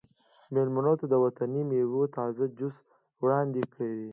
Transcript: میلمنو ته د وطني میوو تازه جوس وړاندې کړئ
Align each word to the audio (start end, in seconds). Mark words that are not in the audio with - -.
میلمنو 0.53 0.93
ته 0.99 1.05
د 1.09 1.13
وطني 1.25 1.61
میوو 1.69 2.11
تازه 2.17 2.43
جوس 2.57 2.75
وړاندې 3.23 3.61
کړئ 3.73 4.01